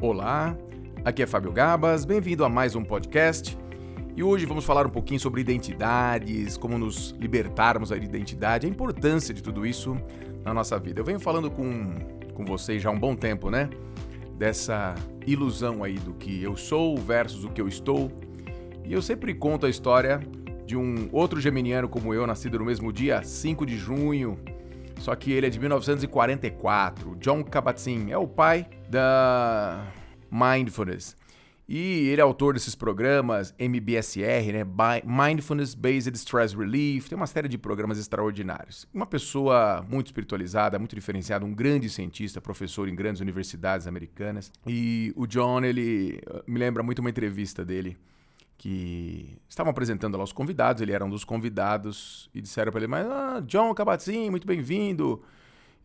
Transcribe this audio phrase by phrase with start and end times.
[0.00, 0.56] Olá,
[1.04, 3.58] aqui é Fábio Gabas, bem-vindo a mais um podcast.
[4.14, 9.34] E hoje vamos falar um pouquinho sobre identidades, como nos libertarmos da identidade, a importância
[9.34, 10.00] de tudo isso
[10.44, 11.00] na nossa vida.
[11.00, 11.96] Eu venho falando com,
[12.32, 13.68] com vocês já há um bom tempo, né?
[14.38, 14.94] Dessa
[15.26, 18.08] ilusão aí do que eu sou versus o que eu estou.
[18.84, 20.20] E eu sempre conto a história
[20.64, 24.38] de um outro geminiano como eu, nascido no mesmo dia, 5 de junho
[24.98, 27.16] só que ele é de 1944.
[27.16, 29.86] John Kabat-Zinn é o pai da
[30.30, 31.16] Mindfulness.
[31.68, 34.64] E ele é autor desses programas MBSR, né?
[35.04, 37.10] Mindfulness Based Stress Relief.
[37.10, 38.86] Tem uma série de programas extraordinários.
[38.92, 44.50] Uma pessoa muito espiritualizada, muito diferenciada, um grande cientista, professor em grandes universidades americanas.
[44.66, 47.98] E o John, ele me lembra muito uma entrevista dele
[48.58, 52.88] que estavam apresentando lá os convidados, ele era um dos convidados, e disseram para ele,
[52.88, 55.22] mas ah, John Cabatzin, muito bem-vindo,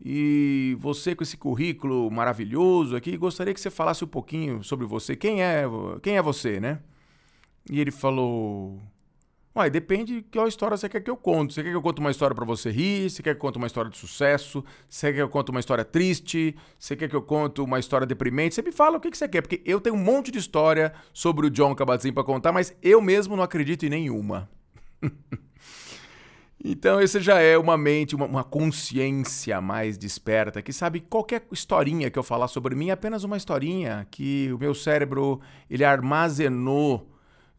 [0.04, 5.16] e você com esse currículo maravilhoso aqui, gostaria que você falasse um pouquinho sobre você,
[5.16, 5.64] quem é,
[6.02, 6.80] quem é você, né?
[7.70, 8.82] E ele falou,
[9.56, 11.54] Uai, depende de qual história você quer que eu conte.
[11.54, 13.08] Você quer que eu conte uma história para você rir?
[13.08, 14.66] Você quer que eu conte uma história de sucesso?
[14.90, 16.56] Você quer que eu conte uma história triste?
[16.80, 18.56] Você quer que eu conte uma história deprimente?
[18.56, 20.92] Você me fala o que, que você quer, porque eu tenho um monte de história
[21.14, 24.50] sobre o John Kabat-Zinn para contar, mas eu mesmo não acredito em nenhuma.
[26.66, 32.10] então, esse já é uma mente, uma, uma consciência mais desperta, que sabe qualquer historinha
[32.10, 37.13] que eu falar sobre mim é apenas uma historinha que o meu cérebro ele armazenou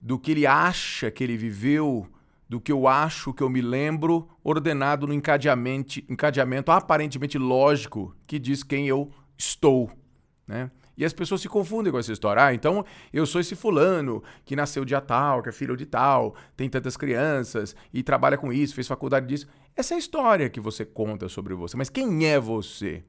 [0.04, 2.06] do que ele acha que ele viveu,
[2.46, 8.38] do que eu acho que eu me lembro, ordenado no encadeamento, encadeamento aparentemente lógico que
[8.38, 9.90] diz quem eu estou,
[10.46, 10.70] né?
[10.94, 12.44] E as pessoas se confundem com essa história.
[12.44, 16.36] Ah, então eu sou esse fulano que nasceu dia tal, que é filho de tal,
[16.54, 19.48] tem tantas crianças e trabalha com isso, fez faculdade disso.
[19.74, 21.78] Essa é a história que você conta sobre você.
[21.78, 23.02] Mas quem é você?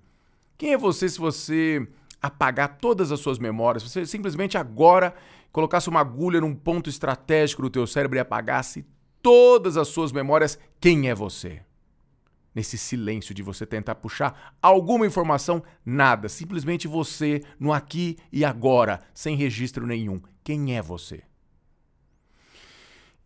[0.58, 1.86] Quem é você se você
[2.26, 5.14] apagar todas as suas memórias, você simplesmente agora
[5.52, 8.86] colocasse uma agulha num ponto estratégico do teu cérebro e apagasse
[9.22, 11.62] todas as suas memórias, quem é você?
[12.54, 19.02] Nesse silêncio de você tentar puxar alguma informação, nada, simplesmente você no aqui e agora,
[19.14, 20.22] sem registro nenhum.
[20.44, 21.24] Quem é você?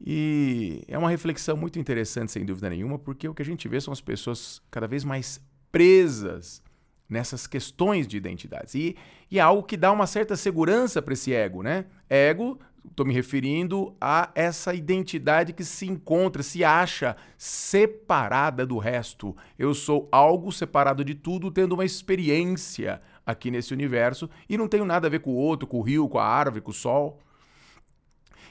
[0.02, 3.80] E é uma reflexão muito interessante, sem dúvida nenhuma, porque o que a gente vê
[3.82, 6.62] são as pessoas cada vez mais presas
[7.10, 8.76] nessas questões de identidades.
[8.76, 8.96] E,
[9.32, 11.86] e é algo que dá uma certa segurança para esse ego, né?
[12.08, 19.36] Ego, estou me referindo a essa identidade que se encontra, se acha separada do resto.
[19.58, 24.86] Eu sou algo separado de tudo, tendo uma experiência aqui nesse universo e não tenho
[24.86, 27.20] nada a ver com o outro, com o rio, com a árvore, com o sol.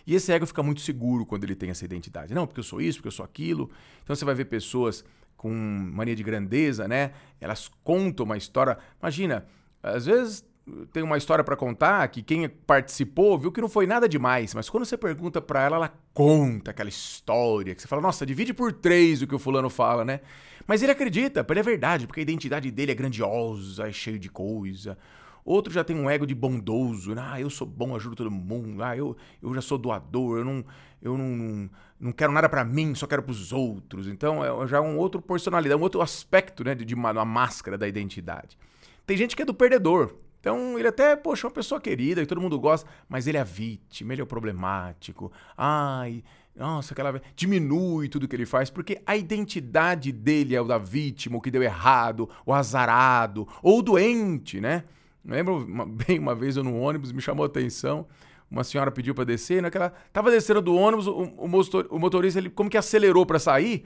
[0.07, 2.33] E esse ego fica muito seguro quando ele tem essa identidade.
[2.33, 3.71] Não, porque eu sou isso, porque eu sou aquilo.
[4.03, 5.05] Então você vai ver pessoas
[5.39, 7.13] com mania de grandeza, né?
[7.41, 8.77] Elas contam uma história.
[9.01, 9.47] Imagina,
[9.83, 10.45] às vezes
[10.93, 14.69] tem uma história para contar que quem participou viu que não foi nada demais, mas
[14.69, 18.73] quando você pergunta para ela, ela conta aquela história que você fala, nossa, divide por
[18.73, 20.21] três o que o fulano fala, né?
[20.67, 24.29] Mas ele acredita, ele é verdade, porque a identidade dele é grandiosa, é cheio de
[24.29, 24.99] coisa.
[25.49, 27.15] Outro já tem um ego de bondoso.
[27.15, 27.23] Né?
[27.25, 28.83] Ah, eu sou bom, ajudo todo mundo.
[28.83, 30.41] Ah, eu, eu já sou doador.
[30.41, 30.65] Eu não,
[31.01, 34.09] eu não, não quero nada para mim, só quero para os outros.
[34.09, 37.25] Então, é já é um outro personalidade, um outro aspecto né, de, de uma, uma
[37.25, 38.59] máscara da identidade.
[39.07, 40.17] Tem gente que é do perdedor.
[40.39, 43.45] Então, ele até, poxa, é uma pessoa querida, que todo mundo gosta, mas ele é
[43.45, 45.33] vítima, ele é o problemático.
[45.57, 46.23] Ai,
[46.55, 47.23] nossa, aquela.
[47.35, 51.51] Diminui tudo que ele faz, porque a identidade dele é o da vítima, o que
[51.51, 54.85] deu errado, o azarado, ou o doente, né?
[55.29, 58.07] Lembro uma, bem uma vez eu no ônibus, me chamou a atenção.
[58.51, 59.71] Uma senhora pediu para descer, né?
[59.71, 63.27] Que ela tava descendo do ônibus, o, o, motor, o motorista ele como que acelerou
[63.27, 63.85] para sair.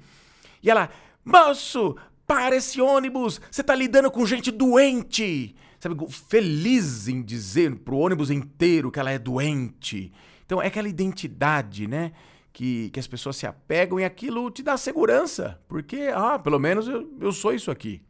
[0.62, 0.88] E ela,
[1.24, 5.56] moço, para esse ônibus, você tá lidando com gente doente.
[5.80, 10.12] Sabe, feliz em dizer pro ônibus inteiro que ela é doente.
[10.46, 12.12] Então é aquela identidade, né?
[12.52, 15.60] Que, que as pessoas se apegam e aquilo te dá segurança.
[15.66, 18.00] Porque, ah, pelo menos eu, eu sou isso aqui.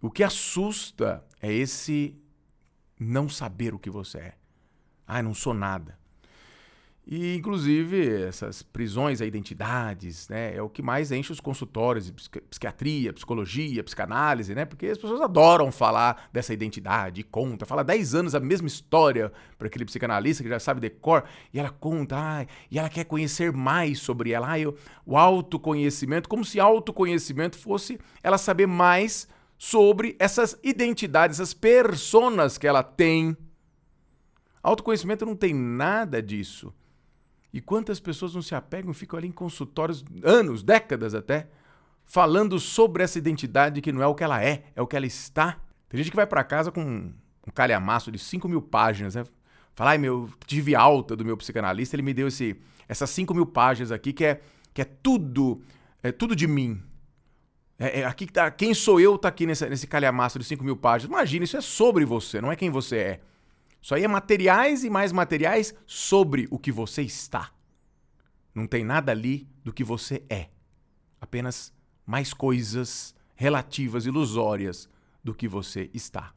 [0.00, 2.16] O que assusta é esse
[3.00, 4.34] não saber o que você é.
[5.06, 5.98] Ah, não sou nada.
[7.06, 12.12] E, inclusive, essas prisões a identidades, né, é o que mais enche os consultórios de
[12.12, 18.34] psiquiatria, psicologia, psicanálise, né, porque as pessoas adoram falar dessa identidade, conta, fala 10 anos
[18.34, 22.78] a mesma história para aquele psicanalista que já sabe decor, e ela conta, ah, e
[22.78, 28.38] ela quer conhecer mais sobre ela, ah, eu, o autoconhecimento, como se autoconhecimento fosse ela
[28.38, 29.26] saber mais
[29.62, 33.36] sobre essas identidades, essas personas que ela tem.
[34.62, 36.72] Autoconhecimento não tem nada disso.
[37.52, 41.50] E quantas pessoas não se apegam, ficam ali em consultórios, anos, décadas até,
[42.06, 45.04] falando sobre essa identidade que não é o que ela é, é o que ela
[45.04, 45.60] está.
[45.90, 47.12] Tem gente que vai para casa com
[47.46, 49.26] um calhamaço de 5 mil páginas, né?
[49.74, 52.58] Falar, ai meu, tive alta do meu psicanalista, ele me deu esse,
[52.88, 54.40] essas 5 mil páginas aqui que é,
[54.72, 55.60] que é tudo,
[56.02, 56.82] é tudo de mim.
[57.80, 60.76] É, é aqui tá, quem sou eu tá aqui nesse, nesse calhamaço de 5 mil
[60.76, 61.10] páginas.
[61.10, 63.20] Imagina, isso é sobre você, não é quem você é.
[63.80, 67.50] Isso aí é materiais e mais materiais sobre o que você está.
[68.54, 70.50] Não tem nada ali do que você é.
[71.18, 71.72] Apenas
[72.04, 74.86] mais coisas relativas, ilusórias
[75.24, 76.34] do que você está.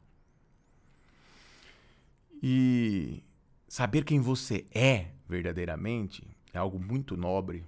[2.42, 3.22] E
[3.68, 7.66] saber quem você é verdadeiramente é algo muito nobre.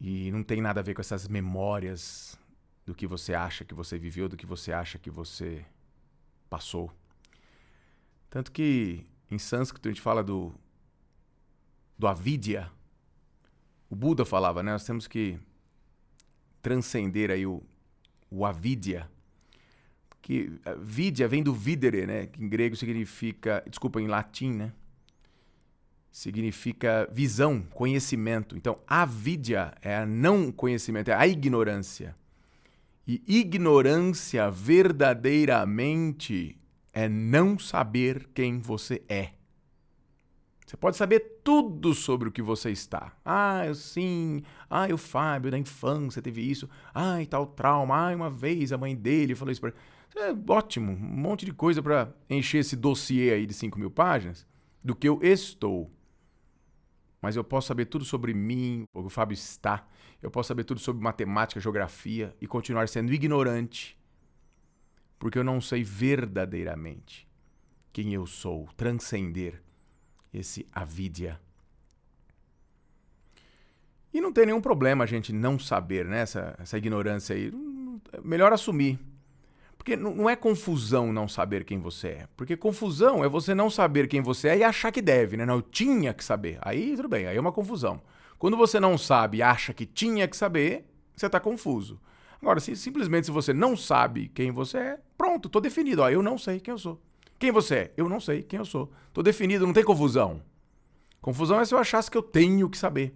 [0.00, 2.38] E não tem nada a ver com essas memórias
[2.86, 5.64] do que você acha que você viveu, do que você acha que você
[6.48, 6.92] passou.
[8.30, 10.54] Tanto que em sânscrito a gente fala do,
[11.98, 12.70] do avidya.
[13.90, 14.72] O Buda falava, né?
[14.72, 15.38] Nós temos que
[16.62, 17.62] transcender aí o,
[18.30, 19.10] o avidya.
[20.20, 22.26] Que vidya vem do videre, né?
[22.26, 24.72] Que em grego significa, desculpa, em latim, né?
[26.10, 28.56] Significa visão, conhecimento.
[28.56, 32.16] Então, avidya é a não conhecimento, é a ignorância.
[33.06, 36.58] E ignorância verdadeiramente
[36.92, 39.32] é não saber quem você é.
[40.66, 43.16] Você pode saber tudo sobre o que você está.
[43.24, 44.42] Ah, eu sim.
[44.68, 46.68] Ah, o Fábio da infância teve isso.
[46.94, 48.10] Ah, e tal trauma.
[48.10, 49.72] Ah, uma vez a mãe dele falou isso para
[50.16, 54.46] é ótimo, um monte de coisa para encher esse dossiê aí de 5 mil páginas
[54.82, 55.90] do que eu estou.
[57.20, 59.86] Mas eu posso saber tudo sobre mim, o que o Fábio está.
[60.22, 63.98] Eu posso saber tudo sobre matemática, geografia e continuar sendo ignorante
[65.18, 67.26] porque eu não sei verdadeiramente
[67.92, 69.60] quem eu sou, transcender
[70.32, 71.40] esse avidya.
[74.12, 76.20] E não tem nenhum problema a gente não saber, né?
[76.20, 77.52] Essa, essa ignorância aí.
[78.22, 78.98] Melhor assumir.
[79.88, 82.28] Porque não é confusão não saber quem você é.
[82.36, 85.46] Porque confusão é você não saber quem você é e achar que deve, né?
[85.46, 86.58] Não, eu tinha que saber.
[86.60, 88.02] Aí tudo bem, aí é uma confusão.
[88.38, 90.84] Quando você não sabe e acha que tinha que saber,
[91.16, 91.98] você está confuso.
[92.38, 96.02] Agora, se simplesmente se você não sabe quem você é, pronto, tô definido.
[96.02, 97.00] Ó, eu não sei quem eu sou.
[97.38, 97.92] Quem você é?
[97.96, 98.92] Eu não sei quem eu sou.
[99.14, 100.42] Tô definido, não tem confusão.
[101.18, 103.14] Confusão é se eu achasse que eu tenho que saber.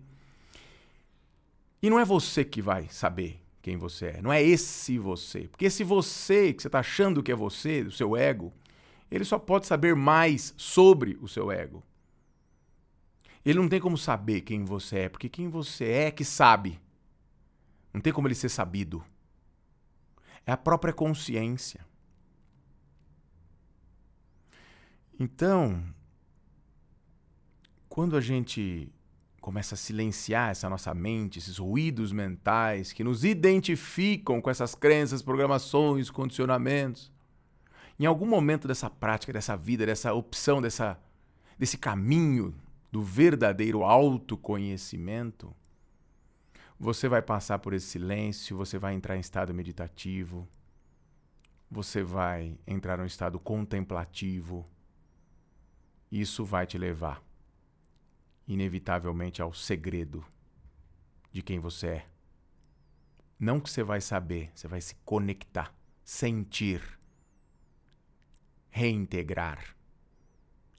[1.83, 4.23] E não é você que vai saber quem você é.
[4.23, 5.49] Não é esse você.
[5.49, 8.53] Porque esse você que você está achando que é você, o seu ego,
[9.11, 11.83] ele só pode saber mais sobre o seu ego.
[13.45, 16.81] Ele não tem como saber quem você é, porque quem você é que sabe.
[17.95, 19.05] Não tem como ele ser sabido
[20.47, 21.85] é a própria consciência.
[25.19, 25.83] Então,
[27.89, 28.93] quando a gente
[29.43, 35.21] começa a silenciar essa nossa mente, esses ruídos mentais que nos identificam com essas crenças,
[35.21, 37.11] programações, condicionamentos,
[37.99, 40.97] em algum momento dessa prática, dessa vida, dessa opção, dessa,
[41.59, 42.55] desse caminho
[42.93, 45.53] do verdadeiro autoconhecimento,
[46.79, 50.49] você vai passar por esse silêncio, você vai entrar em estado meditativo,
[51.69, 54.69] você vai entrar em um estado contemplativo.
[56.11, 57.23] Isso vai te levar,
[58.47, 60.25] inevitavelmente, ao segredo
[61.31, 62.07] de quem você é.
[63.39, 65.75] Não que você vai saber, você vai se conectar,
[66.05, 66.83] sentir,
[68.71, 69.77] reintegrar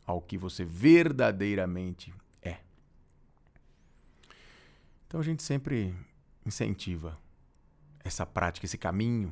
[0.06, 2.14] ao que você verdadeiramente
[5.14, 5.96] então a gente sempre
[6.44, 7.20] incentiva
[8.04, 9.32] essa prática, esse caminho,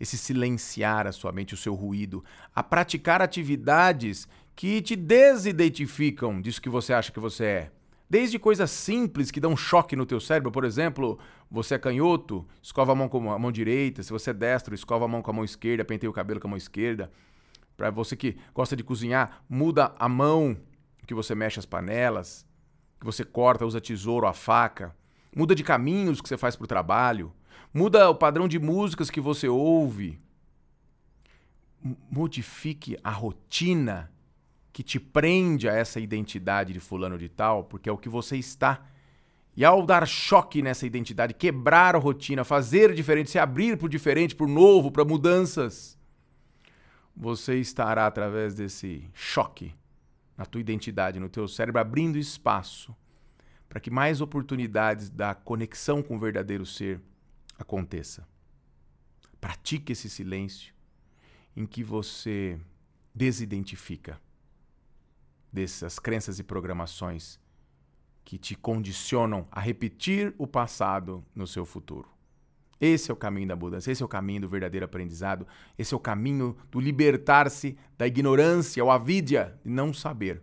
[0.00, 6.62] esse silenciar a sua mente, o seu ruído, a praticar atividades que te desidentificam disso
[6.62, 7.70] que você acha que você é.
[8.08, 11.18] Desde coisas simples que dão choque no teu cérebro, por exemplo,
[11.50, 15.06] você é canhoto, escova a mão com a mão direita, se você é destro, escova
[15.06, 17.10] a mão com a mão esquerda, penteia o cabelo com a mão esquerda.
[17.76, 20.56] Para você que gosta de cozinhar, muda a mão
[21.06, 22.46] que você mexe as panelas
[23.04, 24.96] que você corta, usa tesouro, a faca.
[25.36, 27.32] Muda de caminhos que você faz para o trabalho.
[27.72, 30.18] Muda o padrão de músicas que você ouve.
[32.10, 34.10] Modifique a rotina
[34.74, 38.36] que te prende a essa identidade de fulano de tal, porque é o que você
[38.36, 38.84] está.
[39.56, 43.88] E ao dar choque nessa identidade, quebrar a rotina, fazer diferente, se abrir para o
[43.88, 45.96] diferente, para o novo, para mudanças,
[47.16, 49.72] você estará através desse choque
[50.36, 52.92] na tua identidade, no teu cérebro, abrindo espaço
[53.68, 57.00] para que mais oportunidades da conexão com o verdadeiro ser
[57.56, 58.26] aconteça.
[59.40, 60.74] Pratique esse silêncio
[61.56, 62.58] em que você
[63.14, 64.20] desidentifica
[65.54, 67.38] dessas crenças e programações
[68.24, 72.08] que te condicionam a repetir o passado no seu futuro.
[72.80, 75.46] Esse é o caminho da mudança, esse é o caminho do verdadeiro aprendizado,
[75.78, 80.42] esse é o caminho do libertar-se da ignorância ou avidia e não saber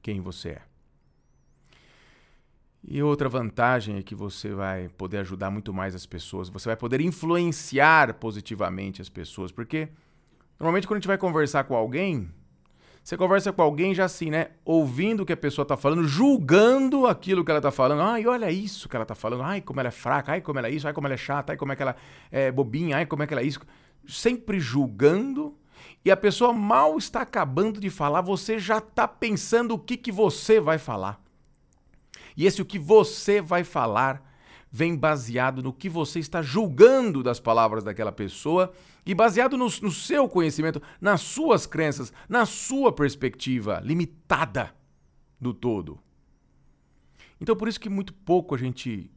[0.00, 0.62] quem você é.
[2.86, 6.76] E outra vantagem é que você vai poder ajudar muito mais as pessoas, você vai
[6.76, 9.88] poder influenciar positivamente as pessoas, porque
[10.60, 12.30] normalmente quando a gente vai conversar com alguém,
[13.04, 14.48] você conversa com alguém já assim, né?
[14.64, 18.00] Ouvindo o que a pessoa tá falando, julgando aquilo que ela tá falando.
[18.00, 19.42] Ai, olha isso que ela tá falando.
[19.42, 20.32] Ai, como ela é fraca.
[20.32, 20.86] Ai, como ela é isso.
[20.86, 21.52] Ai, como ela é chata.
[21.52, 21.94] Ai, como é que ela
[22.32, 22.96] é bobinha.
[22.96, 23.60] Ai, como é que ela é isso.
[24.08, 25.54] Sempre julgando.
[26.02, 30.10] E a pessoa mal está acabando de falar, você já tá pensando o que, que
[30.10, 31.22] você vai falar.
[32.34, 34.33] E esse o que você vai falar
[34.76, 38.72] vem baseado no que você está julgando das palavras daquela pessoa
[39.06, 44.74] e baseado no, no, seu conhecimento, nas suas crenças, na sua perspectiva limitada
[45.40, 46.00] do todo.
[47.40, 49.08] Então, por isso que muito pouco a gente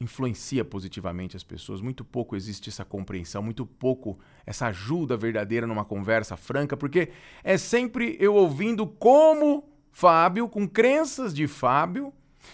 [0.00, 5.84] influencia positivamente as pessoas, muito pouco existe essa compreensão, muito pouco essa ajuda verdadeira numa
[5.84, 7.10] conversa franca, porque
[7.44, 12.10] é sempre eu ouvindo como Fábio, com crenças de Fábio,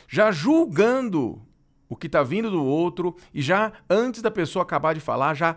[0.09, 1.47] já julgando
[1.89, 5.57] o que está vindo do outro e já antes da pessoa acabar de falar, já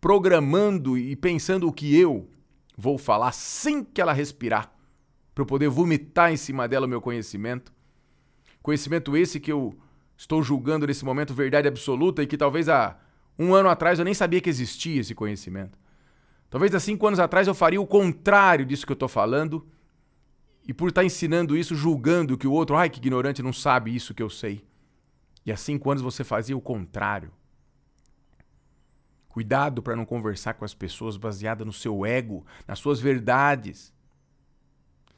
[0.00, 2.28] programando e pensando o que eu
[2.76, 4.72] vou falar assim que ela respirar,
[5.34, 7.72] para eu poder vomitar em cima dela o meu conhecimento.
[8.62, 9.76] Conhecimento esse que eu
[10.16, 12.96] estou julgando nesse momento verdade absoluta e que talvez há
[13.38, 15.78] um ano atrás eu nem sabia que existia esse conhecimento.
[16.50, 19.66] Talvez há cinco anos atrás eu faria o contrário disso que eu estou falando.
[20.66, 24.14] E por estar ensinando isso, julgando que o outro, ai que ignorante, não sabe isso
[24.14, 24.67] que eu sei.
[25.48, 27.32] E há cinco anos você fazia o contrário.
[29.30, 33.90] Cuidado para não conversar com as pessoas baseada no seu ego, nas suas verdades.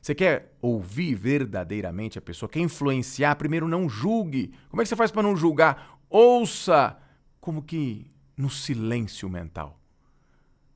[0.01, 4.55] Você quer ouvir verdadeiramente a pessoa, quer influenciar, primeiro não julgue.
[4.69, 5.99] Como é que você faz para não julgar?
[6.09, 6.97] Ouça,
[7.41, 9.81] como que no silêncio mental.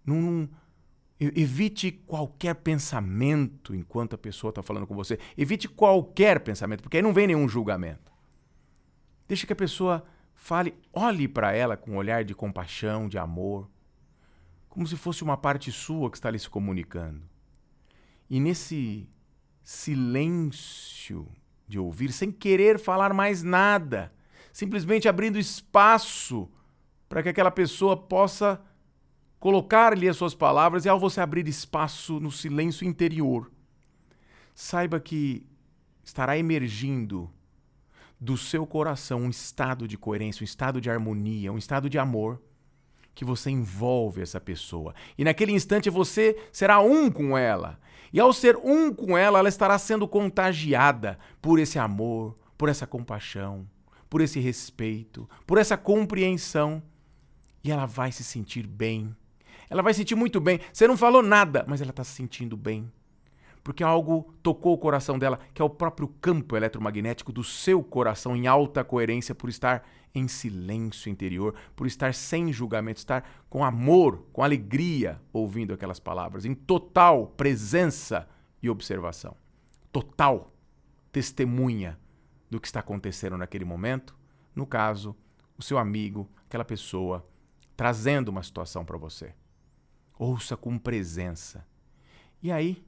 [0.05, 0.49] Num,
[1.21, 5.17] evite qualquer pensamento enquanto a pessoa está falando com você.
[5.39, 8.14] Evite qualquer pensamento, porque aí não vem nenhum julgamento.
[9.27, 10.05] Deixe que a pessoa
[10.35, 13.71] fale, olhe para ela com um olhar de compaixão, de amor,
[14.69, 17.23] como se fosse uma parte sua que está ali se comunicando.
[18.29, 19.09] E nesse
[19.63, 21.29] silêncio
[21.67, 24.13] de ouvir, sem querer falar mais nada,
[24.53, 26.51] simplesmente abrindo espaço
[27.09, 28.61] para que aquela pessoa possa
[29.39, 33.51] colocar-lhe as suas palavras e ao você abrir espaço no silêncio interior,
[34.55, 35.47] saiba que
[36.03, 37.31] estará emergindo
[38.25, 42.41] do seu coração um estado de coerência, um estado de harmonia, um estado de amor
[43.15, 44.95] que você envolve essa pessoa.
[45.17, 47.79] E naquele instante você será um com ela.
[48.13, 52.87] E ao ser um com ela, ela estará sendo contagiada por esse amor, por essa
[52.87, 53.69] compaixão,
[54.09, 56.83] por esse respeito, por essa compreensão.
[57.63, 59.15] E ela vai se sentir bem.
[59.69, 60.61] Ela vai se sentir muito bem.
[60.73, 62.91] Você não falou nada, mas ela está se sentindo bem
[63.65, 68.37] porque algo tocou o coração dela, que é o próprio campo eletromagnético do seu coração
[68.37, 74.27] em alta coerência por estar em silêncio interior, por estar sem julgamento, estar com amor,
[74.33, 78.29] com alegria ouvindo aquelas palavras, em total presença
[78.63, 79.35] e observação.
[79.91, 80.53] Total
[81.11, 81.99] testemunha
[82.51, 84.15] do que está acontecendo naquele momento,
[84.55, 85.17] no caso,
[85.57, 87.27] o seu amigo, aquela pessoa
[87.77, 89.35] trazendo uma situação para você.
[90.19, 91.67] Ouça com presença.
[92.43, 92.85] E aí,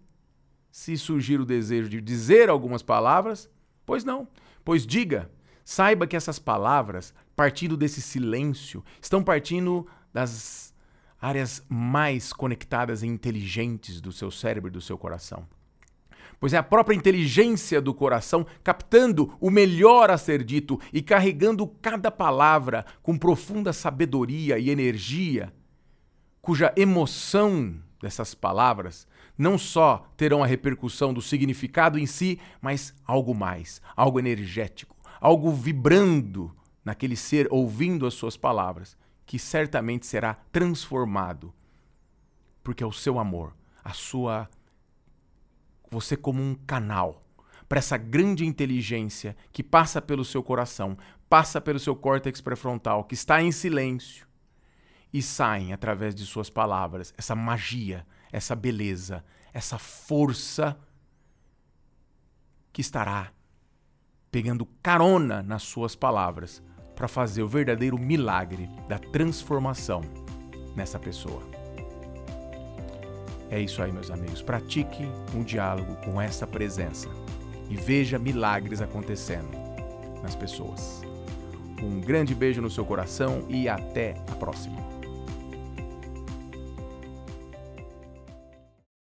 [0.76, 3.48] se surgir o desejo de dizer algumas palavras,
[3.86, 4.28] pois não,
[4.62, 5.30] pois diga.
[5.64, 10.74] Saiba que essas palavras, partindo desse silêncio, estão partindo das
[11.18, 15.48] áreas mais conectadas e inteligentes do seu cérebro e do seu coração.
[16.38, 21.66] Pois é a própria inteligência do coração captando o melhor a ser dito e carregando
[21.80, 25.50] cada palavra com profunda sabedoria e energia,
[26.42, 29.06] cuja emoção dessas palavras
[29.38, 35.52] não só terão a repercussão do significado em si, mas algo mais, algo energético, algo
[35.52, 41.52] vibrando naquele ser ouvindo as suas palavras, que certamente será transformado,
[42.62, 44.48] porque é o seu amor, a sua
[45.90, 47.22] você como um canal
[47.68, 50.96] para essa grande inteligência que passa pelo seu coração,
[51.28, 54.25] passa pelo seu córtex pré-frontal, que está em silêncio
[55.12, 60.78] e saem através de suas palavras essa magia, essa beleza, essa força
[62.72, 63.32] que estará
[64.30, 66.62] pegando carona nas suas palavras
[66.94, 70.02] para fazer o verdadeiro milagre da transformação
[70.74, 71.42] nessa pessoa.
[73.50, 74.42] É isso aí, meus amigos.
[74.42, 77.08] Pratique um diálogo com essa presença
[77.70, 79.56] e veja milagres acontecendo
[80.22, 81.02] nas pessoas.
[81.82, 84.95] Um grande beijo no seu coração e até a próxima.